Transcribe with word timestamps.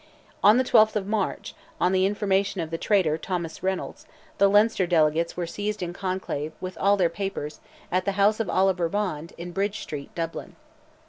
On 0.43 0.57
the 0.57 0.63
12th 0.63 0.95
of 0.95 1.05
March, 1.05 1.53
on 1.79 1.91
the 1.91 2.07
information 2.07 2.59
of 2.59 2.71
the 2.71 2.79
traitor, 2.79 3.19
Thomas 3.19 3.61
Reynolds, 3.61 4.07
the 4.39 4.47
Leinster 4.49 4.87
delegates 4.87 5.37
were 5.37 5.45
seized 5.45 5.83
in 5.83 5.93
conclave, 5.93 6.53
with 6.59 6.75
all 6.79 6.97
their 6.97 7.07
papers, 7.07 7.59
at 7.91 8.05
the 8.05 8.13
house 8.13 8.39
of 8.39 8.49
Oliver 8.49 8.89
Bond, 8.89 9.33
in 9.37 9.51
Bridge 9.51 9.79
Street, 9.81 10.09
Dublin. 10.15 10.55